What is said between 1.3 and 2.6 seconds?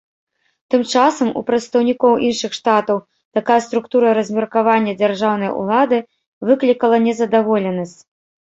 у прадстаўнікоў іншых